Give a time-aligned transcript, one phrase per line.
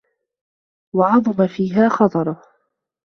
[0.95, 2.41] وَعَظُمَ فِيهَا خَطَرُهُ